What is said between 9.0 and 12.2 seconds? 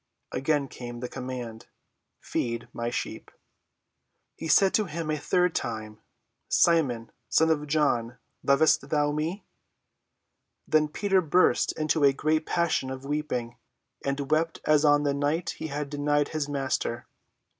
me?" Then Peter burst into a